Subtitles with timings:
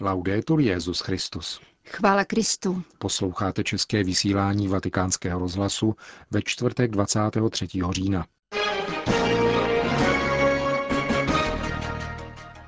[0.00, 1.60] Laudetur Jezus Christus.
[1.86, 2.82] Chvála Kristu.
[2.98, 5.94] Posloucháte české vysílání Vatikánského rozhlasu
[6.30, 7.68] ve čtvrtek 23.
[7.90, 8.26] října.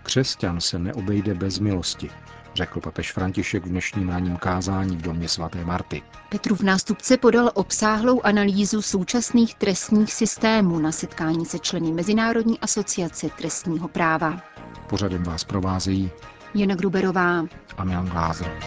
[0.02, 2.10] Křesťan se neobejde bez milosti,
[2.54, 6.02] řekl papež František v dnešním ranním kázání v domě svaté Marty.
[6.28, 13.88] Petrův nástupce podal obsáhlou analýzu současných trestních systémů na setkání se členy Mezinárodní asociace trestního
[13.88, 14.42] práva.
[14.88, 16.10] Pořadem vás provázejí
[16.56, 17.44] Jana Gruberová
[17.76, 18.58] a Milan Glázer.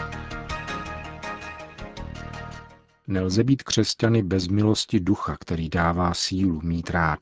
[3.07, 7.19] Nelze být křesťany bez milosti ducha, který dává sílu mít rád,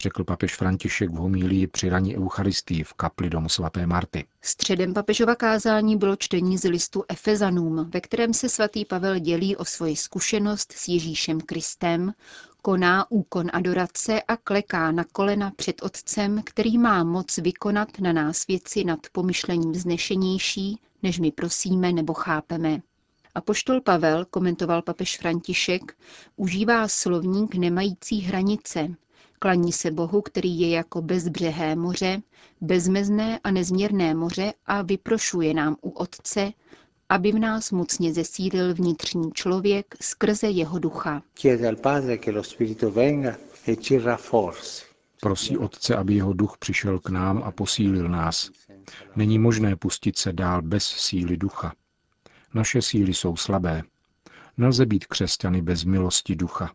[0.00, 4.24] řekl papež František v homílii při raní Eucharistii v kapli domu svaté Marty.
[4.42, 9.64] Středem papežova kázání bylo čtení z listu Efezanům, ve kterém se svatý Pavel dělí o
[9.64, 12.12] svoji zkušenost s Ježíšem Kristem,
[12.66, 18.46] koná úkon adorace a kleká na kolena před Otcem, který má moc vykonat na nás
[18.46, 22.80] věci nad pomyšlením znešenější, než my prosíme nebo chápeme.
[23.34, 25.96] Apoštol Pavel, komentoval papež František,
[26.36, 28.88] užívá slovník nemající hranice.
[29.38, 32.22] Klaní se Bohu, který je jako bezbřehé moře,
[32.60, 36.52] bezmezné a nezměrné moře a vyprošuje nám u Otce,
[37.08, 41.22] aby v nás mocně zesílil vnitřní člověk skrze jeho ducha.
[45.20, 48.50] Prosí Otce, aby jeho duch přišel k nám a posílil nás.
[49.16, 51.72] Není možné pustit se dál bez síly ducha.
[52.54, 53.82] Naše síly jsou slabé.
[54.56, 56.72] Nelze být křesťany bez milosti ducha.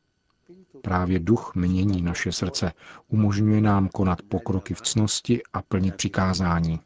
[0.82, 2.72] Právě duch mění naše srdce,
[3.08, 6.80] umožňuje nám konat pokroky v cnosti a plnit přikázání.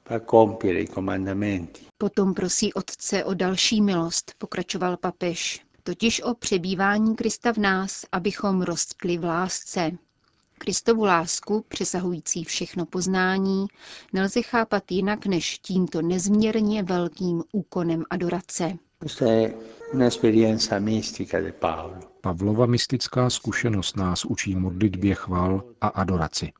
[1.97, 8.61] Potom prosí Otce o další milost, pokračoval papež, totiž o přebývání Krista v nás, abychom
[8.61, 9.91] rostli v lásce.
[10.57, 13.65] Kristovu lásku, přesahující všechno poznání,
[14.13, 18.77] nelze chápat jinak než tímto nezměrně velkým úkonem adorace.
[22.25, 26.53] Pavlova mystická zkušenost nás učí modlitbě chval a adoraci.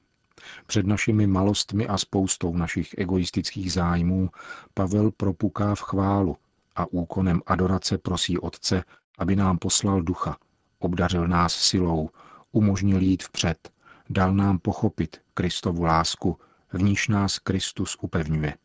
[0.68, 4.30] Před našimi malostmi a spoustou našich egoistických zájmů
[4.74, 6.38] Pavel propuká v chválu
[6.76, 8.84] a úkonem adorace prosí Otce,
[9.18, 10.38] aby nám poslal ducha,
[10.80, 12.10] obdařil nás silou,
[12.52, 13.72] umožnil jít vpřed,
[14.10, 16.38] dal nám pochopit Kristovu lásku,
[16.74, 18.56] v níž nás Kristus upevňuje.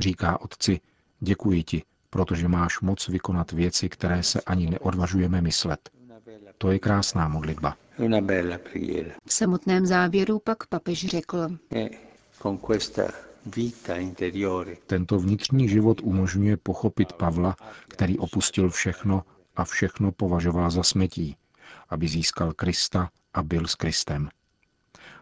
[0.00, 0.80] Říká Otci,
[1.20, 5.90] děkuji ti, protože máš moc vykonat věci, které se ani neodvažujeme myslet.
[6.58, 7.76] To je krásná modlitba.
[9.26, 11.48] V samotném závěru pak papež řekl,
[14.86, 17.56] tento vnitřní život umožňuje pochopit Pavla,
[17.88, 19.22] který opustil všechno
[19.56, 21.36] a všechno považoval za smetí,
[21.88, 24.28] aby získal Krista a byl s Kristem.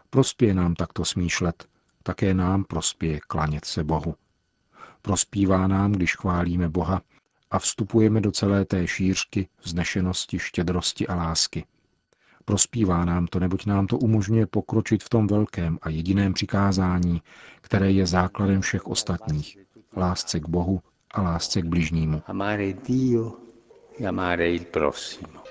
[0.09, 1.67] Prospěje nám takto smýšlet,
[2.03, 4.15] také nám prospěje klanět se Bohu.
[5.01, 7.01] Prospívá nám, když chválíme Boha
[7.53, 11.65] a vstupujeme do celé té šířky, vznešenosti, štědrosti a lásky.
[12.45, 17.21] Prospívá nám to, neboť nám to umožňuje pokročit v tom velkém a jediném přikázání,
[17.61, 19.57] které je základem všech ostatních.
[19.97, 20.81] Lásce k Bohu
[21.11, 22.21] a lásce k bližnímu.
[22.27, 23.33] Amare Dio
[23.99, 25.43] e amare il prossimo.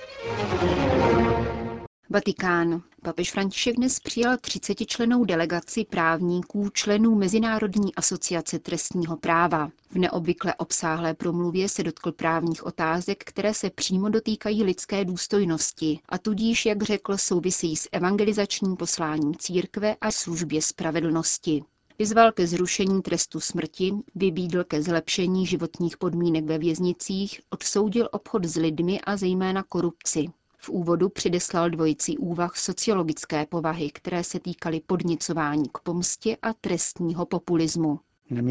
[2.10, 2.82] Vatikán.
[3.04, 9.70] Papež František dnes přijal 30 členou delegaci právníků členů Mezinárodní asociace trestního práva.
[9.90, 16.18] V neobvykle obsáhlé promluvě se dotkl právních otázek, které se přímo dotýkají lidské důstojnosti a
[16.18, 21.62] tudíž, jak řekl, souvisí s evangelizačním posláním církve a službě spravedlnosti.
[21.98, 28.56] Vyzval ke zrušení trestu smrti, vybídl ke zlepšení životních podmínek ve věznicích, odsoudil obchod s
[28.56, 30.26] lidmi a zejména korupci.
[30.64, 37.26] V úvodu přideslal dvojicí úvah sociologické povahy, které se týkaly podnicování k pomstě a trestního
[37.26, 38.00] populismu.
[38.30, 38.42] V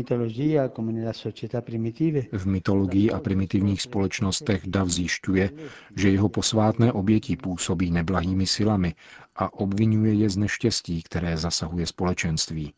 [2.45, 5.49] mytologii a primitivních společnostech Dav zjišťuje,
[5.95, 8.95] že jeho posvátné oběti působí neblahými silami
[9.35, 12.73] a obvinuje je z neštěstí, které zasahuje společenství.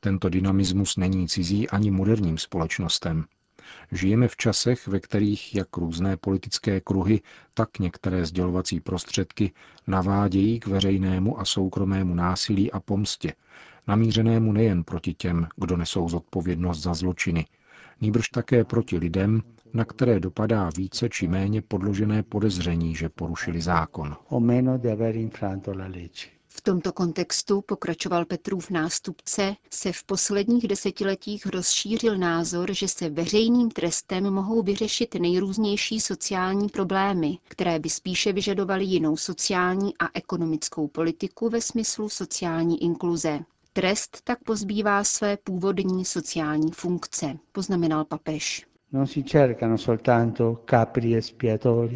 [0.00, 3.24] Tento dynamismus není cizí ani moderním společnostem.
[3.92, 7.20] Žijeme v časech, ve kterých jak různé politické kruhy,
[7.54, 9.52] tak některé sdělovací prostředky
[9.86, 13.32] navádějí k veřejnému a soukromému násilí a pomstě,
[13.86, 17.46] namířenému nejen proti těm, kdo nesou zodpovědnost za zločiny,
[18.00, 19.42] nýbrž také proti lidem,
[19.74, 24.16] na které dopadá více či méně podložené podezření, že porušili zákon.
[26.54, 33.70] V tomto kontextu, pokračoval Petrův nástupce, se v posledních desetiletích rozšířil názor, že se veřejným
[33.70, 41.48] trestem mohou vyřešit nejrůznější sociální problémy, které by spíše vyžadovaly jinou sociální a ekonomickou politiku
[41.48, 43.40] ve smyslu sociální inkluze.
[43.72, 48.66] Trest tak pozbývá své původní sociální funkce, poznamenal papež.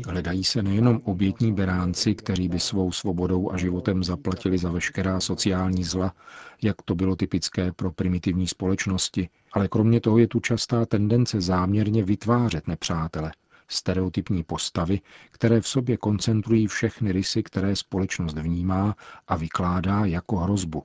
[0.06, 5.84] Hledají se nejenom obětní beránci, kteří by svou svobodou a životem zaplatili za veškerá sociální
[5.84, 6.14] zla,
[6.62, 12.04] jak to bylo typické pro primitivní společnosti, ale kromě toho je tu častá tendence záměrně
[12.04, 13.32] vytvářet nepřátele,
[13.68, 15.00] stereotypní postavy,
[15.30, 18.96] které v sobě koncentrují všechny rysy, které společnost vnímá
[19.28, 20.84] a vykládá jako hrozbu.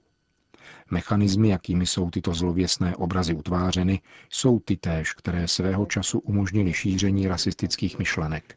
[0.92, 7.28] Mechanismy, jakými jsou tyto zlověsné obrazy utvářeny, jsou ty též, které svého času umožnili šíření
[7.28, 8.56] rasistických myšlenek.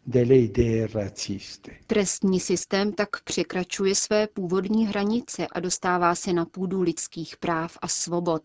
[1.87, 7.89] Trestní systém tak překračuje své původní hranice a dostává se na půdu lidských práv a
[7.89, 8.43] svobod,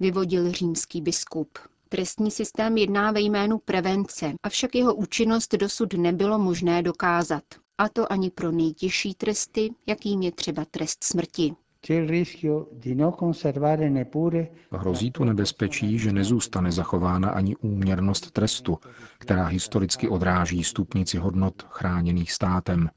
[0.00, 1.58] vyvodil římský biskup.
[1.88, 7.44] Trestní systém jedná ve jménu prevence, avšak jeho účinnost dosud nebylo možné dokázat.
[7.78, 11.54] A to ani pro nejtěžší tresty, jakým je třeba trest smrti.
[14.72, 18.78] Hrozí tu nebezpečí, že nezůstane zachována ani úměrnost trestu,
[19.18, 22.90] která historicky odráží stupnici hodnot chráněných státem.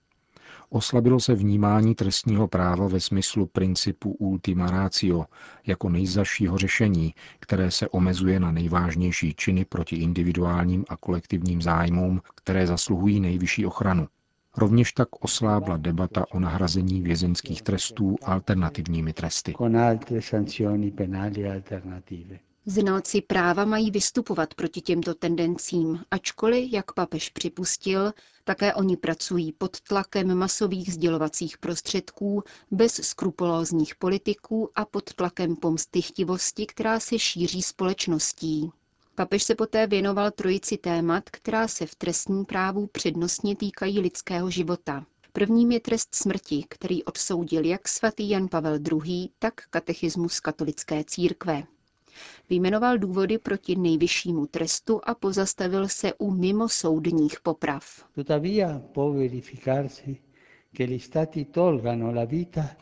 [0.70, 5.26] Oslabilo se vnímání trestního práva ve smyslu principu ultima ratio
[5.68, 12.68] jako nejzašího řešení, které se omezuje na nejvážnější činy proti individuálním a kolektivním zájmům, které
[12.68, 14.08] zasluhují nejvyšší ochranu.
[14.58, 19.54] Rovněž tak oslábla debata o nahrazení vězeňských trestů alternativními tresty.
[22.66, 28.14] Znalci práva mají vystupovat proti těmto tendencím, ačkoliv, jak papež připustil,
[28.44, 36.66] také oni pracují pod tlakem masových sdělovacích prostředků, bez skrupulózních politiků a pod tlakem pomstychtivosti,
[36.66, 38.72] která se šíří společností.
[39.20, 45.06] Papež se poté věnoval trojici témat, která se v trestním právu přednostně týkají lidského života.
[45.34, 51.64] Prvním je trest smrti, který odsoudil jak svatý Jan Pavel II., tak katechismus katolické církve.
[52.50, 58.06] Vyjmenoval důvody proti nejvyššímu trestu a pozastavil se u mimosoudních poprav.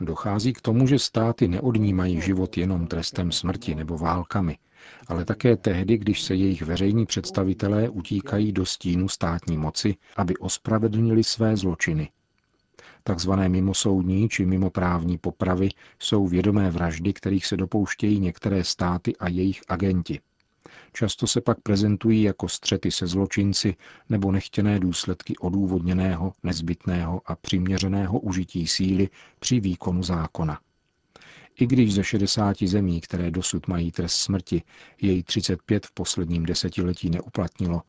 [0.02, 4.58] Dochází k tomu, že státy neodnímají život jenom trestem smrti nebo válkami,
[5.08, 11.24] ale také tehdy, když se jejich veřejní představitelé utíkají do stínu státní moci, aby ospravedlnili
[11.24, 12.10] své zločiny.
[13.04, 15.70] Takzvané mimosoudní či mimoprávní popravy
[16.00, 20.20] jsou vědomé vraždy, kterých se dopouštějí některé státy a jejich agenti.
[20.94, 23.76] Často se pak prezentují jako střety se zločinci
[24.10, 29.10] nebo nechtěné důsledky odůvodněného, nezbytného a přiměřeného užití síly
[29.40, 30.60] při výkonu zákona.
[31.60, 34.64] I když ze 60 zemí, které dosud mají trest smrti,
[35.02, 37.82] jej 35 v posledním desetiletí neuplatnilo,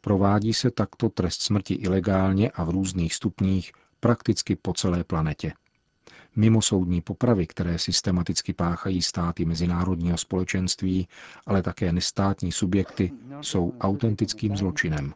[0.00, 5.52] provádí se takto trest smrti ilegálně a v různých stupních prakticky po celé planetě.
[6.36, 11.08] Mimosoudní popravy, které systematicky páchají státy mezinárodního společenství,
[11.46, 15.14] ale také nestátní subjekty, jsou autentickým zločinem.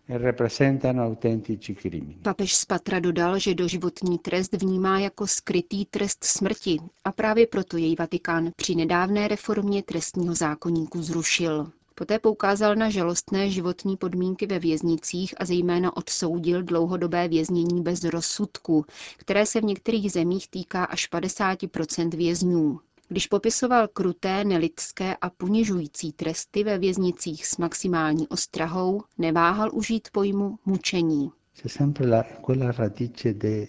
[2.23, 7.77] Papež z Patra dodal, že doživotní trest vnímá jako skrytý trest smrti a právě proto
[7.77, 11.71] jej Vatikán při nedávné reformě trestního zákonníku zrušil.
[12.01, 18.85] Poté poukázal na žalostné životní podmínky ve věznicích a zejména odsoudil dlouhodobé věznění bez rozsudku,
[19.17, 22.81] které se v některých zemích týká až 50% vězňů.
[23.09, 30.59] Když popisoval kruté, nelidské a ponižující tresty ve věznicích s maximální ostrahou, neváhal užít pojmu
[30.65, 31.31] mučení.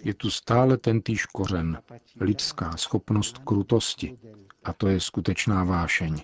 [0.04, 1.78] Je tu stále tentýž kořen,
[2.20, 4.18] lidská schopnost krutosti.
[4.64, 6.16] A to je skutečná vášeň.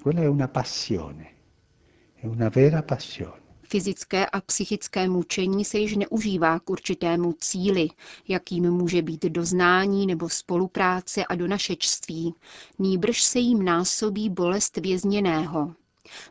[3.63, 7.89] Fyzické a psychické mučení se již neužívá k určitému cíli,
[8.29, 12.35] jakým může být doznání nebo spolupráce a donašečství,
[12.79, 15.75] nýbrž se jim násobí bolest vězněného.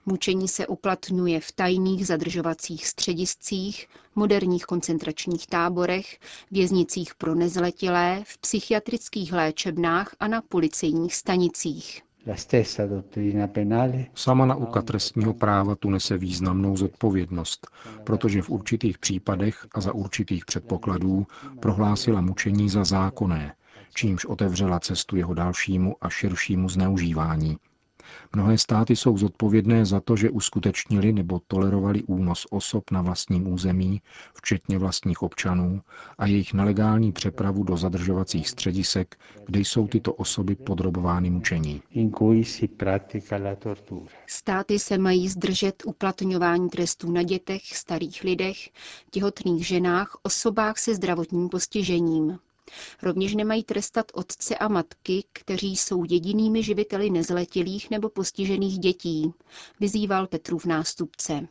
[0.05, 6.19] Mučení se uplatňuje v tajných zadržovacích střediscích, moderních koncentračních táborech,
[6.51, 12.01] věznicích pro nezletilé, v psychiatrických léčebnách a na policejních stanicích.
[14.15, 17.67] Sama nauka trestního práva tu nese významnou zodpovědnost,
[18.03, 21.27] protože v určitých případech a za určitých předpokladů
[21.59, 23.55] prohlásila mučení za zákonné,
[23.93, 27.57] čímž otevřela cestu jeho dalšímu a širšímu zneužívání.
[28.35, 34.01] Mnohé státy jsou zodpovědné za to, že uskutečnili nebo tolerovali únos osob na vlastním území,
[34.35, 35.81] včetně vlastních občanů,
[36.17, 41.81] a jejich nelegální přepravu do zadržovacích středisek, kde jsou tyto osoby podrobovány mučení.
[44.27, 48.57] Státy se mají zdržet uplatňování trestů na dětech, starých lidech,
[49.11, 52.39] těhotných ženách, osobách se zdravotním postižením.
[53.01, 59.33] Rovněž nemají trestat otce a matky, kteří jsou jedinými živiteli nezletilých nebo postižených dětí,
[59.79, 61.47] vyzýval Petrův nástupce.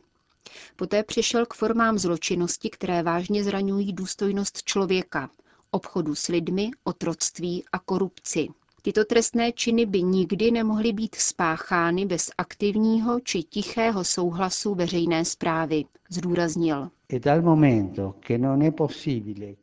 [0.75, 5.29] Poté přišel k formám zločinnosti, které vážně zraňují důstojnost člověka,
[5.71, 8.47] obchodu s lidmi, otroctví a korupci.
[8.87, 15.85] Tyto trestné činy by nikdy nemohly být spáchány bez aktivního či tichého souhlasu veřejné zprávy,
[16.09, 16.89] zdůraznil.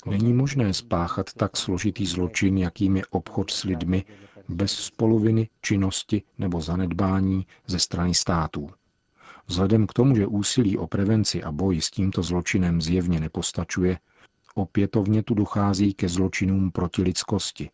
[0.06, 4.04] Není možné spáchat tak složitý zločin, jakým je obchod s lidmi,
[4.48, 8.70] bez spoloviny, činnosti nebo zanedbání ze strany států.
[9.46, 13.98] Vzhledem k tomu, že úsilí o prevenci a boj s tímto zločinem zjevně nepostačuje,
[14.54, 17.70] opětovně tu dochází ke zločinům proti lidskosti.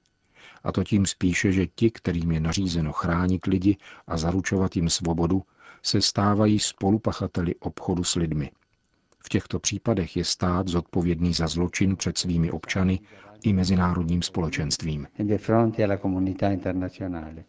[0.65, 3.77] A to tím spíše, že ti, kterým je nařízeno chránit lidi
[4.07, 5.43] a zaručovat jim svobodu,
[5.83, 8.51] se stávají spolupachateli obchodu s lidmi.
[9.25, 13.01] V těchto případech je stát zodpovědný za zločin před svými občany
[13.43, 15.07] i mezinárodním společenstvím.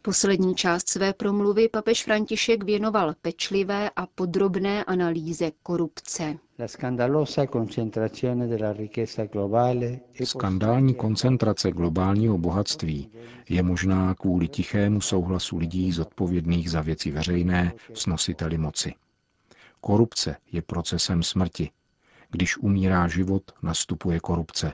[0.01, 6.37] Poslední část své promluvy papež František věnoval pečlivé a podrobné analýze korupce.
[10.23, 13.11] Skandální koncentrace globálního bohatství
[13.49, 18.93] je možná kvůli tichému souhlasu lidí zodpovědných za věci veřejné s nositeli moci.
[19.81, 21.69] Korupce je procesem smrti.
[22.29, 24.73] Když umírá život, nastupuje korupce.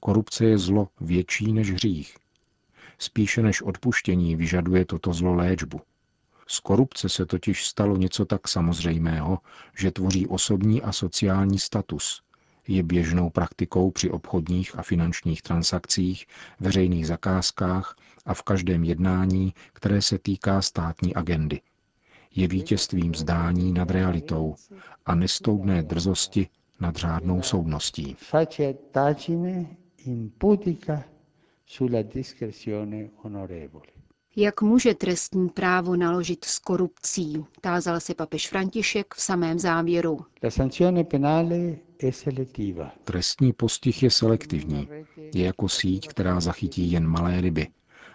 [0.00, 2.16] Korupce je zlo větší než hřích.
[2.98, 5.80] Spíše než odpuštění vyžaduje toto zlo léčbu.
[6.52, 9.38] Z korupce se totiž stalo něco tak samozřejmého,
[9.78, 12.22] že tvoří osobní a sociální status.
[12.68, 16.26] Je běžnou praktikou při obchodních a finančních transakcích,
[16.60, 21.60] veřejných zakázkách a v každém jednání, které se týká státní agendy.
[22.34, 24.54] Je vítězstvím zdání nad realitou
[25.06, 26.48] a nestoudné drzosti
[26.80, 28.16] nad řádnou soudností
[31.66, 33.99] sulla discrezione onorevole.
[34.36, 37.44] Jak může trestní právo naložit s korupcí?
[37.60, 40.18] Tázal se papež František v samém závěru.
[43.04, 44.88] Trestní postih je selektivní.
[45.34, 47.68] Je jako síť, která zachytí jen malé ryby,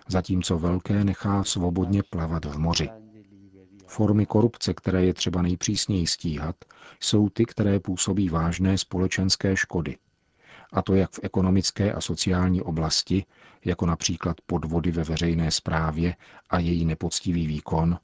[0.07, 2.89] zatímco velké nechá svobodně plavat v moři.
[3.87, 6.55] Formy korupce, které je třeba nejpřísněji stíhat,
[6.99, 9.97] jsou ty, které působí vážné společenské škody
[10.75, 13.25] a to jak v ekonomické a sociální oblasti,
[13.65, 16.15] jako například podvody ve veřejné správě
[16.49, 17.97] a její nepoctivý výkon,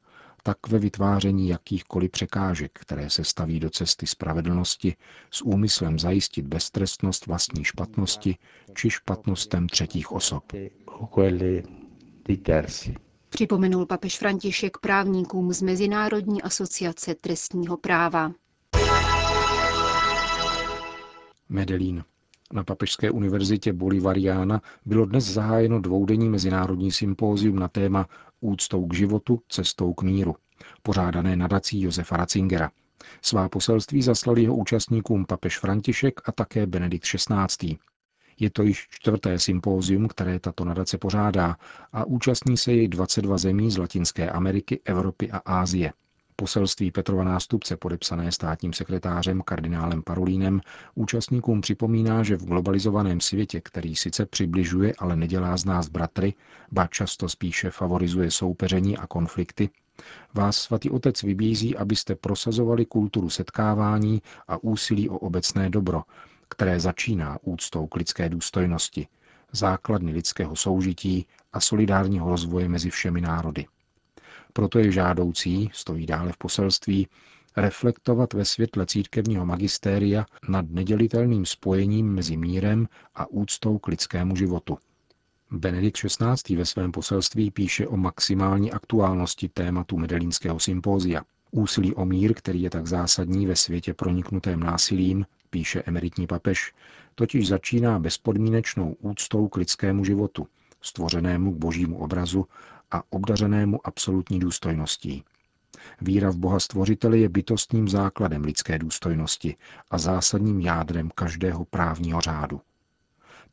[0.44, 4.96] tak ve vytváření jakýchkoliv překážek, které se staví do cesty spravedlnosti
[5.32, 8.38] s úmyslem zajistit beztrestnost vlastní špatnosti
[8.74, 10.44] či špatnostem třetích osob.
[13.30, 18.32] Připomenul papež František právníkům z Mezinárodní asociace trestního práva.
[21.50, 22.04] Medellín.
[22.52, 28.08] Na Papežské univerzitě Bolivariana bylo dnes zahájeno dvoudenní mezinárodní sympózium na téma
[28.42, 30.36] Úctou k životu, cestou k míru,
[30.84, 32.72] pořádané nadací Josefa Ratzingera.
[33.22, 37.78] Svá poselství zaslal jeho účastníkům papež František a také Benedikt XVI.
[38.40, 41.58] Je to již čtvrté sympózium, které tato nadace pořádá
[41.94, 45.94] a účastní se jej 22 zemí z Latinské Ameriky, Evropy a Ázie.
[46.42, 50.62] Poselství Petrova nástupce, podepsané státním sekretářem kardinálem Parolínem,
[50.96, 56.34] účastníkům připomíná, že v globalizovaném světě, který sice přibližuje, ale nedělá z nás bratry,
[56.72, 59.70] ba často spíše favorizuje soupeření a konflikty,
[60.34, 66.04] vás svatý otec vybízí, abyste prosazovali kulturu setkávání a úsilí o obecné dobro,
[66.50, 69.08] které začíná úctou k lidské důstojnosti,
[69.52, 73.66] základny lidského soužití a solidárního rozvoje mezi všemi národy.
[74.54, 77.08] Proto je žádoucí, stojí dále v poselství,
[77.58, 84.78] reflektovat ve světle církevního magistéria nad nedělitelným spojením mezi mírem a úctou k lidskému životu.
[85.52, 86.56] Benedikt XVI.
[86.56, 91.22] ve svém poselství píše o maximální aktuálnosti tématu Medelínského sympózia.
[91.52, 96.74] Úsilí o mír, který je tak zásadní ve světě proniknutém násilím, píše emeritní papež,
[97.16, 100.48] totiž začíná bezpodmínečnou úctou k lidskému životu,
[100.82, 102.46] stvořenému k božímu obrazu
[102.92, 105.24] a obdařenému absolutní důstojností.
[106.02, 109.56] Víra v Boha Stvořitele je bytostním základem lidské důstojnosti
[109.92, 112.62] a zásadním jádrem každého právního řádu.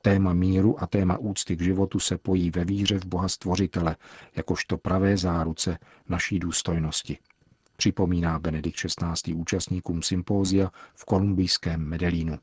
[0.03, 3.97] Téma míru a téma úcty k životu se pojí ve víře v Boha Stvořitele,
[4.37, 5.79] jakožto pravé záruce
[6.09, 7.19] naší důstojnosti.
[7.77, 9.35] Připomíná Benedikt XVI.
[9.35, 12.39] účastníkům sympózia v kolumbijském Medelínu.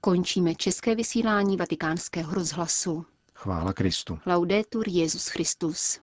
[0.00, 3.06] Končíme české vysílání vatikánského rozhlasu.
[3.34, 4.18] Chvála Kristu.
[4.26, 6.00] Laudetur Jezus Christus.